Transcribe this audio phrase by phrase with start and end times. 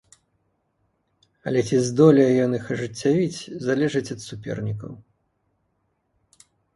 [1.49, 4.91] Але ці здолее ён іх ажыццявіць, залежыць ад супернікаў.